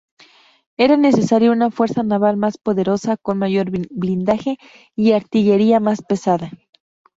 Era 0.77 0.97
necesaria 0.97 1.51
una 1.51 1.69
fuerza 1.69 2.01
naval 2.01 2.35
más 2.35 2.57
poderosa, 2.57 3.17
con 3.17 3.37
mayor 3.37 3.69
blindaje 3.91 4.57
y 4.95 5.11
artillería 5.11 5.79
más 5.79 6.01
pesada. 6.01 6.49